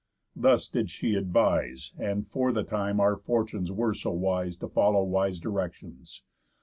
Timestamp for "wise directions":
5.03-6.23